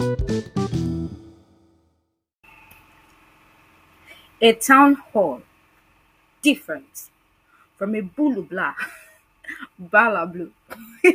A 0.00 0.16
town 4.54 4.94
hall 4.94 5.42
different 6.42 7.10
from 7.76 7.94
a 7.94 8.02
bulu 8.02 8.48
blah, 8.48 8.74
bala 9.78 10.26
blue, 10.26 10.52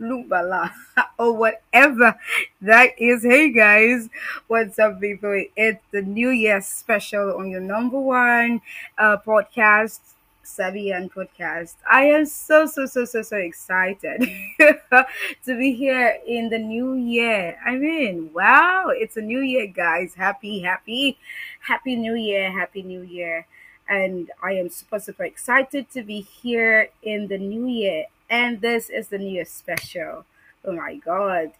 lubala, 0.00 0.70
or 1.18 1.36
whatever 1.36 2.16
that 2.60 2.90
is. 2.98 3.24
Hey 3.24 3.52
guys, 3.52 4.08
what's 4.46 4.78
up, 4.78 5.00
people? 5.00 5.44
It's 5.56 5.82
the 5.90 6.02
New 6.02 6.30
Year 6.30 6.60
special 6.60 7.36
on 7.36 7.50
your 7.50 7.60
number 7.60 7.98
one 7.98 8.60
uh, 8.98 9.16
podcast, 9.26 10.00
Sabian 10.44 11.10
podcast. 11.12 11.76
I 11.90 12.04
am 12.04 12.26
so, 12.26 12.66
so, 12.66 12.86
so, 12.86 13.04
so, 13.04 13.22
so 13.22 13.36
excited 13.36 14.28
to 14.58 15.06
be 15.46 15.72
here 15.74 16.18
in 16.26 16.50
the 16.50 16.58
new 16.58 16.94
year. 16.94 17.58
I 17.64 17.76
mean, 17.76 18.30
wow, 18.32 18.88
it's 18.88 19.16
a 19.16 19.22
new 19.22 19.40
year, 19.40 19.66
guys. 19.66 20.14
Happy, 20.14 20.60
happy, 20.60 21.18
happy 21.60 21.96
new 21.96 22.14
year, 22.14 22.50
happy 22.50 22.82
new 22.82 23.02
year. 23.02 23.46
And 23.88 24.30
I 24.42 24.52
am 24.52 24.68
super, 24.68 24.98
super 24.98 25.24
excited 25.24 25.90
to 25.90 26.02
be 26.02 26.20
here 26.20 26.88
in 27.02 27.28
the 27.28 27.38
new 27.38 27.66
year. 27.66 28.06
And 28.30 28.60
this 28.60 28.90
is 28.90 29.08
the 29.08 29.18
new 29.18 29.30
year 29.30 29.44
special. 29.44 30.24
Oh 30.64 30.72
my 30.72 30.96
God. 30.96 31.52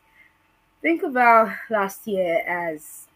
Think 0.81 1.03
about 1.03 1.53
last 1.71 2.07
year 2.07 2.43
as 2.47 3.07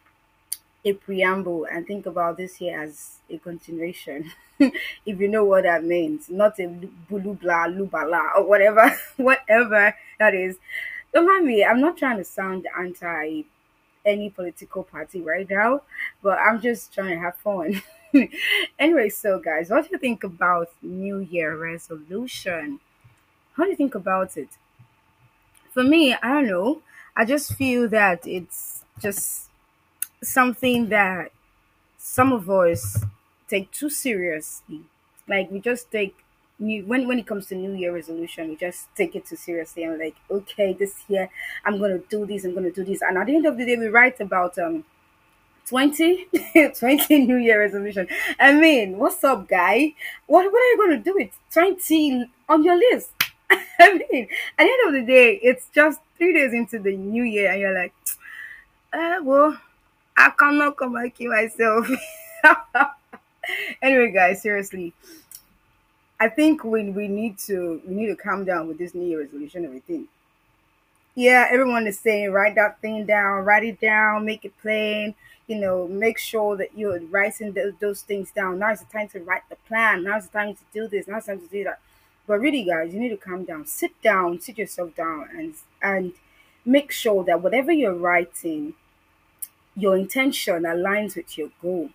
a 0.87 0.93
preamble 0.95 1.67
and 1.71 1.87
think 1.87 2.07
about 2.07 2.37
this 2.37 2.61
year 2.61 2.83
as 2.83 3.19
a 3.29 3.39
continuation. 3.39 4.31
if 4.61 4.73
you 5.21 5.29
know 5.29 5.45
what 5.45 5.65
that 5.65 5.85
means, 5.85 6.31
not 6.31 6.59
a 6.61 6.69
bulu 7.11 7.39
blah 7.41 7.67
lubala 7.67 8.37
or 8.37 8.45
whatever, 8.49 8.97
whatever 9.17 9.95
that 10.19 10.35
is. 10.35 10.57
Don't 11.13 11.27
mind 11.27 11.47
me, 11.47 11.65
I'm 11.65 11.81
not 11.81 11.97
trying 11.99 12.19
to 12.19 12.25
sound 12.25 12.67
anti 12.79 13.43
any 14.05 14.31
political 14.31 14.85
party 14.85 15.21
right 15.21 15.51
now, 15.51 15.83
but 16.23 16.39
I'm 16.39 16.61
just 16.61 16.95
trying 16.95 17.11
to 17.11 17.19
have 17.21 17.37
fun. 17.37 17.83
anyway, 18.79 19.09
so 19.09 19.41
guys, 19.41 19.71
what 19.71 19.85
do 19.85 19.91
you 19.93 19.99
think 19.99 20.23
about 20.25 20.69
New 20.81 21.19
Year 21.19 21.57
resolution? 21.57 22.79
How 23.55 23.65
do 23.65 23.71
you 23.71 23.77
think 23.77 23.95
about 23.97 24.37
it? 24.37 24.51
For 25.73 25.83
me, 25.85 26.15
I 26.15 26.29
don't 26.29 26.47
know. 26.49 26.83
I 27.17 27.25
just 27.25 27.55
feel 27.55 27.89
that 27.91 28.27
it's 28.27 28.83
just 29.01 29.46
something 30.23 30.89
that 30.89 31.33
some 31.99 32.33
of 32.33 32.49
us 32.51 33.05
take 33.49 33.71
too 33.73 33.91
seriously. 33.91 34.83
Like 35.29 35.51
we 35.51 35.61
just 35.61 35.91
take 35.91 36.17
new 36.59 36.85
when 36.87 37.07
when 37.09 37.19
it 37.19 37.27
comes 37.27 37.47
to 37.49 37.55
New 37.55 37.75
Year 37.75 37.95
resolution, 37.95 38.49
we 38.51 38.57
just 38.57 38.95
take 38.97 39.17
it 39.17 39.27
too 39.27 39.37
seriously 39.37 39.85
and 39.85 39.99
like, 39.99 40.17
okay, 40.31 40.73
this 40.73 41.05
year 41.09 41.31
I'm 41.65 41.79
gonna 41.79 41.99
do 41.99 42.27
this, 42.27 42.45
I'm 42.45 42.55
gonna 42.55 42.71
do 42.73 42.85
this, 42.85 43.03
and 43.03 43.19
at 43.19 43.27
the 43.27 43.37
end 43.37 43.47
of 43.47 43.59
the 43.59 43.67
day, 43.67 43.77
we 43.77 43.89
write 43.89 44.21
about 44.21 44.59
um 44.59 44.85
20 45.67 46.27
20 46.79 47.27
new 47.27 47.37
year 47.37 47.61
resolution. 47.61 48.09
I 48.39 48.53
mean 48.53 48.99
what's 48.99 49.23
up 49.25 49.49
guy? 49.49 49.95
What, 50.27 50.45
what 50.53 50.61
are 50.63 50.85
you 50.91 50.97
to 50.97 51.03
do 51.03 51.15
with 51.15 51.31
20 51.51 52.31
on 52.49 52.65
your 52.65 52.77
list? 52.77 53.11
I 53.51 53.93
mean 54.11 54.29
at 54.59 54.65
the 54.65 54.71
end 54.73 54.89
of 54.89 54.93
the 54.95 55.05
day 55.13 55.41
it's 55.43 55.69
just 55.75 56.01
three 56.19 56.33
days 56.35 56.53
into 56.53 56.79
the 56.79 56.97
new 56.97 57.23
year 57.25 57.51
and 57.53 57.61
you're 57.61 57.75
like 57.75 57.93
uh, 58.93 59.19
well 59.23 59.59
i 60.17 60.31
cannot 60.31 60.77
come 60.77 60.95
back 60.95 61.17
here 61.17 61.31
myself. 61.31 61.89
Anyway 63.81 64.11
guys 64.11 64.43
seriously 64.43 64.93
i 66.19 66.29
think 66.29 66.65
when 66.65 66.95
we 66.95 67.07
need 67.07 67.39
to 67.39 67.81
we 67.87 67.95
need 67.95 68.07
to 68.09 68.17
calm 68.17 68.45
down 68.45 68.67
with 68.67 68.79
this 68.79 68.95
new 68.95 69.07
year 69.07 69.21
resolution 69.21 69.59
and 69.65 69.67
everything. 69.67 70.09
Yeah 71.15 71.47
everyone 71.51 71.87
is 71.87 71.99
saying 71.99 72.33
write 72.33 72.57
that 72.57 72.81
thing 72.81 73.07
down 73.07 73.45
write 73.45 73.65
it 73.65 73.81
down 73.81 74.25
make 74.25 74.45
it 74.45 74.53
plain 74.61 75.15
you 75.47 75.57
know 75.57 75.87
make 75.87 76.19
sure 76.19 76.57
that 76.57 76.77
you're 76.77 77.01
writing 77.07 77.53
those, 77.53 77.75
those 77.81 78.03
things 78.03 78.31
down. 78.33 78.59
Now 78.59 78.73
is 78.73 78.81
the 78.81 78.87
time 78.87 79.09
to 79.09 79.21
write 79.21 79.49
the 79.49 79.57
plan. 79.69 80.03
Now 80.03 80.17
is 80.19 80.27
the 80.29 80.39
time 80.39 80.55
to 80.55 80.65
do 80.73 80.89
this. 80.89 81.07
Now 81.07 81.19
is 81.19 81.27
the 81.27 81.33
time 81.33 81.41
to 81.43 81.49
do 81.49 81.65
that. 81.65 81.79
But 82.27 82.41
really 82.41 82.65
guys 82.65 82.93
you 82.93 82.99
need 83.01 83.11
to 83.11 83.17
calm 83.17 83.45
down. 83.45 83.67
Sit 83.67 84.01
down 84.03 84.41
sit 84.41 84.59
yourself 84.59 84.95
down 84.97 85.29
and 85.37 85.55
and 85.81 86.13
make 86.65 86.91
sure 86.91 87.23
that 87.25 87.43
whatever 87.43 87.71
you're 87.71 87.95
writing 87.95 88.75
your 89.77 89.97
intention 89.97 90.63
aligns 90.63 91.17
with 91.17 91.37
your 91.39 91.51
goal. 91.63 91.91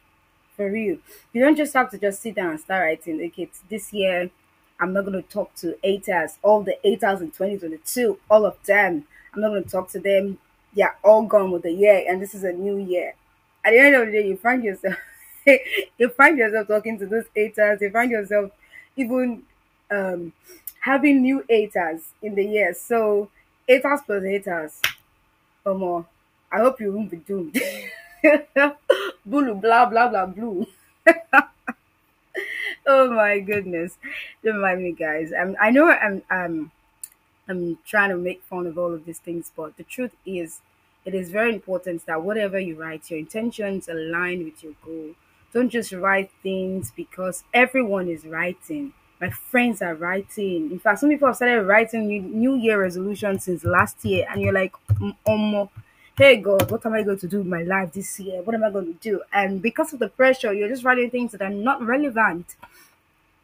For 0.56 0.70
real. 0.72 0.98
You 1.34 1.42
don't 1.42 1.56
just 1.56 1.74
have 1.74 1.90
to 1.92 1.98
just 1.98 2.22
sit 2.22 2.36
down 2.36 2.52
and 2.52 2.60
start 2.60 2.84
writing 2.84 3.22
okay 3.28 3.50
this 3.70 3.94
year 3.94 4.30
i'm 4.80 4.94
not 4.94 5.06
going 5.06 5.22
to 5.22 5.28
talk 5.30 5.54
to 5.56 5.76
haters. 5.84 6.38
All 6.44 6.62
the 6.64 6.78
haters 6.84 7.22
in 7.22 7.32
2022 7.32 8.20
all 8.30 8.46
of 8.46 8.58
them. 8.66 9.06
I'm 9.34 9.42
not 9.42 9.50
going 9.50 9.64
to 9.64 9.70
talk 9.70 9.90
to 9.92 10.00
them. 10.00 10.38
They're 10.76 10.96
all 11.04 11.24
gone 11.26 11.52
with 11.52 11.64
the 11.64 11.72
year 11.72 12.04
and 12.08 12.22
this 12.22 12.36
is 12.36 12.44
a 12.44 12.52
new 12.52 12.78
year. 12.78 13.16
At 13.64 13.72
the 13.72 13.80
end 13.80 13.96
of 13.96 14.06
the 14.08 14.12
day, 14.12 14.28
you 14.28 14.38
find 14.38 14.64
yourself 14.64 14.96
you 15.98 16.10
find 16.10 16.38
yourself 16.38 16.68
talking 16.68 17.00
to 17.00 17.06
those 17.06 17.26
haters. 17.36 17.82
You 17.82 17.90
find 17.92 18.12
yourself 18.12 18.52
even 18.96 19.44
um, 19.90 20.34
having 20.82 21.22
new 21.22 21.44
haters 21.50 22.12
in 22.22 22.36
the 22.36 22.44
year. 22.46 22.74
So 22.74 23.30
haters 23.68 24.02
plus 24.06 24.24
haters, 24.24 24.82
or 25.66 25.76
more. 25.76 26.06
I 26.52 26.60
hope 26.60 26.80
you 26.80 26.92
won't 26.94 27.12
be 27.12 27.18
doomed. 27.18 27.60
Blue, 29.26 29.56
blah 29.56 29.86
blah 29.86 30.08
blah 30.10 30.26
blue. 30.26 30.68
oh 32.88 33.10
my 33.12 33.40
goodness! 33.40 33.98
Don't 34.44 34.62
mind 34.62 34.84
me, 34.84 34.92
guys. 34.92 35.32
I'm, 35.38 35.56
I 35.60 35.72
know 35.72 35.90
I'm 35.90 36.22
I'm 36.30 36.72
I'm 37.50 37.80
trying 37.86 38.12
to 38.12 38.18
make 38.18 38.44
fun 38.44 38.68
of 38.68 38.78
all 38.78 38.94
of 38.94 39.06
these 39.06 39.20
things, 39.20 39.52
but 39.56 39.78
the 39.78 39.84
truth 39.84 40.16
is 40.26 40.62
it 41.06 41.16
is 41.16 41.32
very 41.32 41.54
important 41.54 42.06
that 42.08 42.24
whatever 42.24 42.60
you 42.60 42.76
write, 42.76 43.10
your 43.12 43.20
intentions 43.20 43.90
align 43.90 44.46
with 44.46 44.64
your 44.64 44.74
goal. 44.86 45.12
Don't 45.54 45.70
just 45.70 45.92
write 45.94 46.32
things 46.44 46.92
because 46.96 47.44
everyone 47.54 48.10
is 48.10 48.26
writing. 48.26 48.94
My 49.22 49.30
friends 49.32 49.82
are 49.82 49.96
writing. 49.96 50.72
In 50.72 50.80
fact, 50.80 51.00
some 51.00 51.10
people 51.10 51.28
have 51.28 51.38
started 51.38 51.64
writing 51.64 52.08
new, 52.40 52.56
Year 52.56 52.82
resolutions 52.82 53.46
since 53.46 53.66
last 53.66 54.04
year, 54.06 54.26
and 54.30 54.42
you're 54.42 54.54
like, 54.54 54.74
um, 55.28 55.70
hey 56.22 56.38
God, 56.38 56.70
what 56.70 56.86
am 56.86 56.94
I 56.94 57.02
going 57.02 57.18
to 57.18 57.28
do 57.28 57.40
with 57.40 57.48
my 57.48 57.64
life 57.64 57.94
this 57.94 58.20
year? 58.20 58.44
What 58.44 58.54
am 58.54 58.64
I 58.64 58.70
going 58.70 58.86
to 58.86 59.00
do? 59.00 59.24
And 59.34 59.60
because 59.60 59.92
of 59.92 59.98
the 59.98 60.08
pressure, 60.08 60.54
you're 60.54 60.70
just 60.70 60.84
writing 60.84 61.10
things 61.10 61.32
that 61.32 61.42
are 61.42 61.50
not 61.50 61.82
relevant. 61.82 62.56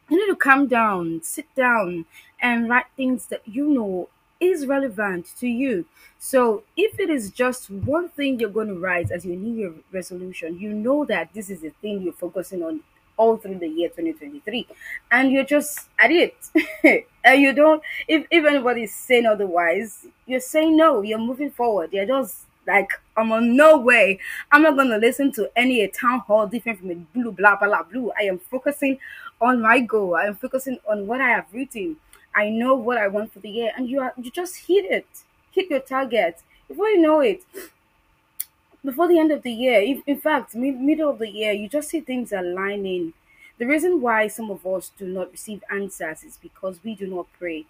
You 0.08 0.20
need 0.20 0.32
to 0.32 0.36
calm 0.36 0.68
down, 0.68 1.24
sit 1.24 1.48
down, 1.56 2.06
and 2.40 2.70
write 2.70 2.86
things 2.96 3.26
that 3.28 3.42
you 3.46 3.68
know 3.68 4.10
is 4.40 4.68
relevant 4.68 5.34
to 5.40 5.48
you. 5.48 5.86
So, 6.20 6.66
if 6.76 7.00
it 7.00 7.10
is 7.10 7.32
just 7.32 7.72
one 7.72 8.10
thing 8.10 8.40
you're 8.40 8.52
going 8.52 8.68
to 8.68 8.80
write 8.80 9.10
as 9.10 9.26
your 9.26 9.38
New 9.38 9.56
Year 9.56 9.74
resolution, 9.92 10.60
you 10.60 10.72
know 10.72 11.04
that 11.06 11.34
this 11.34 11.50
is 11.50 11.62
the 11.62 11.72
thing 11.82 12.04
you're 12.04 12.14
focusing 12.14 12.62
on 12.62 12.82
all 13.18 13.38
through 13.38 13.58
the 13.58 13.68
year 13.68 13.90
2023, 13.90 14.68
and 15.12 15.32
you're 15.32 15.44
just 15.44 15.90
at 15.98 16.12
it. 16.12 16.38
and 17.24 17.42
you 17.42 17.54
don't, 17.54 17.82
if, 18.08 18.28
if 18.30 18.46
anybody's 18.46 18.94
saying 18.94 19.26
otherwise, 19.26 20.06
you're 20.28 20.40
saying 20.40 20.78
no, 20.78 21.02
you're 21.02 21.18
moving 21.18 21.50
forward. 21.50 21.92
You're 21.92 22.06
just 22.06 22.47
like, 22.68 22.90
I'm 23.16 23.32
on 23.32 23.56
no 23.56 23.78
way. 23.78 24.20
I'm 24.52 24.62
not 24.64 24.76
to 24.76 24.98
listen 24.98 25.32
to 25.34 25.50
any 25.56 25.88
town 25.88 26.20
hall 26.20 26.48
different 26.48 26.80
from 26.80 26.92
a 26.92 26.96
blue, 26.96 27.32
blah, 27.32 27.56
blah, 27.58 27.68
blah, 27.68 27.84
blue. 27.84 28.12
I 28.20 28.24
am 28.24 28.40
focusing 28.40 29.00
on 29.42 29.62
my 29.62 29.80
goal. 29.80 30.16
I 30.16 30.26
am 30.26 30.36
focusing 30.36 30.80
on 30.90 31.08
what 31.08 31.22
I 31.22 31.30
have 31.30 31.46
written 31.54 31.98
I 32.36 32.50
know 32.50 32.76
what 32.76 33.00
I 33.00 33.08
want 33.08 33.34
for 33.34 33.40
the 33.40 33.50
year, 33.50 33.72
and 33.76 33.90
you 33.90 34.00
are 34.00 34.14
you 34.16 34.30
just 34.30 34.68
hit 34.68 34.86
it, 34.86 35.08
hit 35.52 35.72
your 35.72 35.80
target 35.80 36.44
before 36.68 36.88
you 36.90 37.02
know 37.02 37.20
it. 37.20 37.44
Before 38.84 39.08
the 39.08 39.20
end 39.20 39.32
of 39.32 39.44
the 39.44 39.52
year, 39.52 39.80
if, 39.82 40.02
in 40.08 40.20
fact, 40.20 40.56
mid, 40.56 40.80
middle 40.80 41.10
of 41.12 41.20
the 41.20 41.30
year, 41.30 41.52
you 41.52 41.70
just 41.70 41.90
see 41.90 42.00
things 42.00 42.32
aligning. 42.32 43.14
The 43.60 43.68
reason 43.68 44.02
why 44.02 44.28
some 44.30 44.50
of 44.50 44.66
us 44.66 44.92
do 44.98 45.06
not 45.08 45.32
receive 45.32 45.64
answers 45.70 46.24
is 46.24 46.38
because 46.38 46.80
we 46.84 46.96
do 46.96 47.06
not 47.08 47.28
pray. 47.38 47.66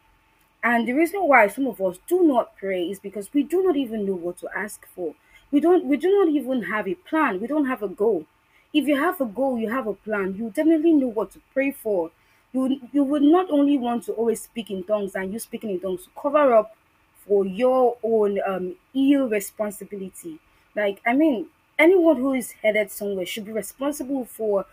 And 0.64 0.88
the 0.88 0.94
reason 0.94 1.22
why 1.28 1.48
some 1.48 1.68
of 1.68 1.82
us 1.82 1.98
do 2.08 2.24
not 2.24 2.56
pray 2.58 2.84
is 2.90 3.00
because 3.00 3.34
we 3.34 3.44
do 3.44 3.64
not 3.64 3.76
even 3.76 4.06
know 4.06 4.16
what 4.16 4.38
to 4.40 4.50
ask 4.56 4.86
for. 4.88 5.16
We 5.52 5.60
don't 5.60 5.86
we 5.86 5.98
do 5.98 6.10
not 6.12 6.28
even 6.30 6.64
have 6.64 6.88
a 6.88 6.96
plan. 6.96 7.40
We 7.40 7.48
don't 7.48 7.66
have 7.68 7.82
a 7.84 7.88
goal. 7.88 8.26
If 8.74 8.86
you 8.88 8.98
have 8.98 9.20
a 9.22 9.26
goal, 9.26 9.58
you 9.58 9.70
have 9.70 9.88
a 9.88 9.94
plan, 9.94 10.36
you 10.36 10.50
definitely 10.50 10.94
know 10.94 11.08
what 11.08 11.32
to 11.32 11.42
pray 11.54 11.72
for 11.72 12.12
you 12.54 12.80
you 12.94 13.04
would 13.04 13.22
not 13.24 13.50
only 13.52 13.78
want 13.78 14.04
to 14.06 14.14
always 14.14 14.42
speak 14.42 14.72
in 14.72 14.82
tongues 14.84 15.16
and 15.16 15.34
you 15.34 15.40
speaking 15.40 15.70
in 15.72 15.80
tongues 15.82 16.06
to 16.06 16.10
cover 16.22 16.54
up 16.54 16.76
for 17.26 17.46
your 17.46 17.98
own 18.04 18.40
um 18.48 18.76
irresponsibility. 18.94 20.40
Like 20.76 21.02
I 21.06 21.14
mean, 21.14 21.48
anyone 21.78 22.18
who 22.18 22.34
is 22.34 22.52
headed 22.52 22.92
somewhere 22.92 23.26
should 23.26 23.46
be 23.46 23.52
responsible 23.52 24.26
for 24.26 24.66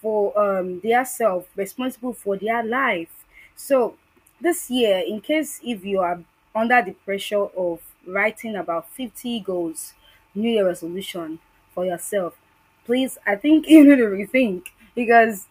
for 0.00 0.38
um 0.38 0.80
their 0.80 1.04
self, 1.04 1.48
responsible 1.56 2.12
for 2.12 2.36
their 2.36 2.62
life. 2.64 3.24
So 3.56 3.96
this 4.42 4.70
year, 4.70 4.98
in 5.06 5.20
case 5.20 5.60
if 5.64 5.84
you 5.84 6.00
are 6.00 6.20
under 6.54 6.82
the 6.82 6.92
pressure 6.92 7.46
of 7.56 7.80
writing 8.06 8.56
about 8.56 8.90
50 8.90 9.40
goals, 9.40 9.94
New 10.34 10.50
Year 10.50 10.66
resolution 10.66 11.38
for 11.74 11.84
yourself, 11.84 12.36
please, 12.84 13.18
I 13.26 13.36
think 13.36 13.68
you 13.68 13.84
need 13.84 13.96
to 13.96 14.04
rethink 14.06 14.68
because 14.94 15.46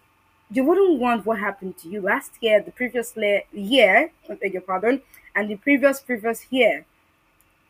you 0.51 0.63
wouldn't 0.63 0.99
want 0.99 1.25
what 1.25 1.39
happened 1.39 1.77
to 1.79 1.89
you 1.89 2.01
last 2.01 2.31
year, 2.41 2.61
the 2.61 2.71
previous 2.71 3.15
year, 3.53 4.11
I 4.29 4.33
beg 4.35 4.53
your 4.53 4.61
pardon, 4.61 5.01
and 5.35 5.49
the 5.49 5.55
previous 5.55 5.99
previous 6.01 6.45
year. 6.51 6.85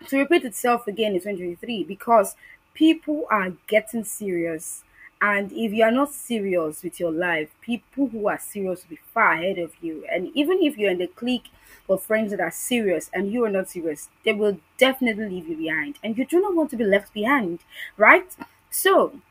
to 0.07 0.17
repeat 0.17 0.43
itself 0.45 0.87
again 0.87 1.13
in 1.15 1.21
2023 1.21 1.83
because 1.83 2.35
people 2.73 3.25
are 3.29 3.51
getting 3.67 4.03
serious. 4.03 4.83
And 5.21 5.51
if 5.51 5.71
you 5.71 5.83
are 5.83 5.91
not 5.91 6.11
serious 6.13 6.83
with 6.83 6.99
your 6.99 7.11
life, 7.11 7.49
people 7.61 8.07
who 8.07 8.27
are 8.27 8.39
serious 8.39 8.83
will 8.83 8.95
be 8.97 8.99
far 9.13 9.33
ahead 9.33 9.59
of 9.59 9.73
you. 9.81 10.03
And 10.11 10.31
even 10.35 10.59
if 10.61 10.77
you're 10.77 10.91
in 10.91 10.97
the 10.97 11.07
clique 11.07 11.49
of 11.87 12.03
friends 12.03 12.31
that 12.31 12.39
are 12.39 12.51
serious 12.51 13.09
and 13.13 13.31
you 13.31 13.45
are 13.45 13.49
not 13.49 13.69
serious, 13.69 14.09
they 14.25 14.33
will 14.33 14.59
definitely 14.77 15.29
leave 15.29 15.47
you 15.47 15.57
behind. 15.57 15.97
And 16.03 16.17
you 16.17 16.25
do 16.25 16.41
not 16.41 16.55
want 16.55 16.71
to 16.71 16.75
be 16.77 16.83
left 16.83 17.13
behind, 17.13 17.59
right? 17.97 18.35
So 18.71 19.21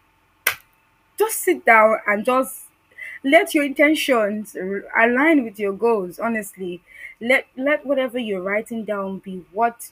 just 1.19 1.41
sit 1.41 1.65
down 1.65 1.99
and 2.07 2.25
just 2.25 2.65
let 3.23 3.55
your 3.55 3.65
intentions 3.65 4.57
align 4.97 5.45
with 5.45 5.59
your 5.59 5.73
goals 5.73 6.19
honestly 6.19 6.81
let 7.21 7.47
let 7.57 7.85
whatever 7.85 8.19
you're 8.19 8.43
writing 8.43 8.85
down 8.85 9.19
be 9.19 9.45
what 9.53 9.91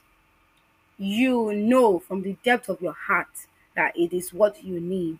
you 0.98 1.52
know 1.54 1.98
from 1.98 2.22
the 2.22 2.36
depth 2.44 2.68
of 2.68 2.80
your 2.82 2.92
heart 2.92 3.46
that 3.76 3.96
it 3.96 4.12
is 4.12 4.32
what 4.34 4.62
you 4.64 4.80
need 4.80 5.18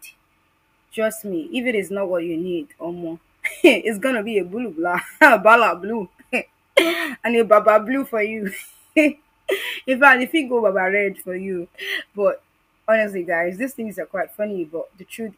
trust 0.99 1.25
me 1.25 1.49
if 1.53 1.65
it 1.65 1.77
is 1.77 1.91
not 1.91 2.09
what 2.09 2.25
you 2.25 2.37
need 2.37 2.67
or 2.81 2.93
more 2.93 3.21
it's 3.63 3.99
gonna 3.99 4.23
be 4.23 4.39
a 4.39 4.45
blue 4.45 4.71
blah 4.71 5.01
bala 5.39 5.77
blue 5.77 6.09
and 7.25 7.37
a 7.37 7.45
baba 7.45 7.79
blue 7.85 8.05
for 8.05 8.23
you. 8.23 8.51
In 8.97 10.01
fact 10.01 10.23
if 10.23 10.35
it 10.35 10.49
go 10.49 10.61
baba 10.61 10.91
red 10.91 11.19
for 11.19 11.37
you. 11.37 11.69
But 12.15 12.43
honestly 12.89 13.23
guys 13.23 13.59
these 13.59 13.75
things 13.75 13.99
are 13.99 14.07
quite 14.07 14.33
funny 14.33 14.65
but 14.65 14.89
the 14.99 15.05
truth 15.05 15.35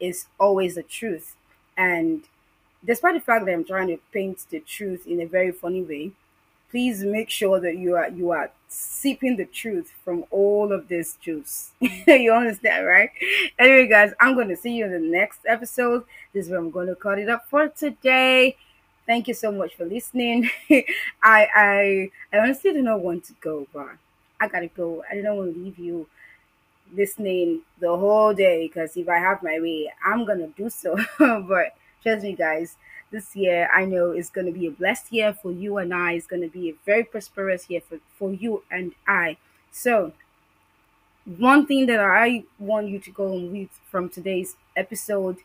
is 0.00 0.26
always 0.38 0.74
the 0.74 0.82
truth. 0.82 1.36
And 1.76 2.24
despite 2.84 3.14
the 3.14 3.20
fact 3.20 3.46
that 3.46 3.52
I'm 3.52 3.64
trying 3.64 3.88
to 3.88 3.98
paint 4.12 4.44
the 4.50 4.60
truth 4.60 5.06
in 5.06 5.20
a 5.20 5.26
very 5.26 5.52
funny 5.52 5.82
way, 5.82 6.10
please 6.70 7.04
make 7.04 7.30
sure 7.30 7.60
that 7.60 7.76
you 7.78 7.94
are 7.94 8.08
you 8.08 8.30
are 8.30 8.50
sipping 8.74 9.36
the 9.36 9.44
truth 9.44 9.92
from 10.04 10.24
all 10.30 10.72
of 10.72 10.88
this 10.88 11.16
juice. 11.16 11.70
you 11.80 12.32
understand, 12.32 12.86
right? 12.86 13.10
Anyway, 13.58 13.86
guys, 13.86 14.12
I'm 14.20 14.34
going 14.34 14.48
to 14.48 14.56
see 14.56 14.72
you 14.74 14.84
in 14.86 14.92
the 14.92 14.98
next 14.98 15.40
episode. 15.46 16.04
This 16.32 16.46
is 16.46 16.50
where 16.50 16.58
I'm 16.58 16.70
going 16.70 16.88
to 16.88 16.94
cut 16.96 17.18
it 17.18 17.28
up 17.28 17.48
for 17.48 17.68
today. 17.68 18.56
Thank 19.06 19.28
you 19.28 19.34
so 19.34 19.52
much 19.52 19.74
for 19.74 19.84
listening. 19.84 20.50
I 20.70 20.82
I 21.22 22.10
I 22.32 22.38
honestly 22.38 22.72
do 22.72 22.82
not 22.82 23.00
want 23.00 23.24
to 23.24 23.34
go, 23.40 23.66
but 23.72 23.90
I 24.40 24.48
gotta 24.48 24.68
go. 24.68 25.04
I 25.10 25.20
don't 25.20 25.36
want 25.36 25.54
to 25.54 25.60
leave 25.60 25.78
you 25.78 26.06
listening 26.94 27.60
the 27.80 27.94
whole 27.96 28.32
day 28.34 28.66
because 28.66 28.96
if 28.96 29.08
I 29.08 29.18
have 29.18 29.42
my 29.42 29.58
way, 29.60 29.92
I'm 30.04 30.24
gonna 30.24 30.48
do 30.48 30.70
so. 30.70 30.96
but 31.18 31.76
trust 32.02 32.22
me, 32.24 32.32
guys, 32.32 32.76
this 33.14 33.36
year 33.36 33.68
I 33.72 33.84
know 33.84 34.10
is 34.10 34.28
gonna 34.28 34.50
be 34.50 34.66
a 34.66 34.70
blessed 34.70 35.12
year 35.12 35.32
for 35.32 35.52
you 35.52 35.78
and 35.78 35.94
I. 35.94 36.12
It's 36.14 36.26
gonna 36.26 36.48
be 36.48 36.70
a 36.70 36.74
very 36.84 37.04
prosperous 37.04 37.70
year 37.70 37.80
for, 37.80 37.98
for 38.18 38.32
you 38.32 38.62
and 38.70 38.92
I. 39.06 39.36
So 39.70 40.12
one 41.38 41.66
thing 41.66 41.86
that 41.86 42.00
I 42.00 42.44
want 42.58 42.88
you 42.88 42.98
to 42.98 43.10
go 43.10 43.32
and 43.32 43.52
read 43.52 43.70
from 43.90 44.08
today's 44.08 44.56
episode 44.76 45.38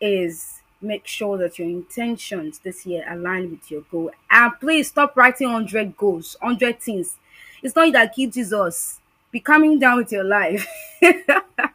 is 0.00 0.60
make 0.80 1.06
sure 1.06 1.38
that 1.38 1.58
your 1.58 1.68
intentions 1.68 2.58
this 2.58 2.84
year 2.84 3.04
align 3.08 3.50
with 3.50 3.70
your 3.70 3.80
goal. 3.90 4.10
And 4.30 4.52
please 4.60 4.88
stop 4.88 5.16
writing 5.16 5.48
100 5.48 5.96
goals, 5.96 6.36
100 6.40 6.80
things. 6.80 7.16
It's 7.62 7.74
not 7.74 7.92
that 7.94 8.12
keep 8.14 8.32
Jesus 8.32 9.00
be 9.30 9.40
coming 9.40 9.78
down 9.78 9.96
with 9.96 10.12
your 10.12 10.24
life. 10.24 10.68